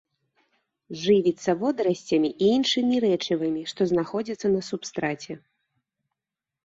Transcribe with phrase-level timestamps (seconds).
[1.01, 5.33] Жывіцца водарасцямі і іншымі рэчывамі, што знаходзяцца на субстраце.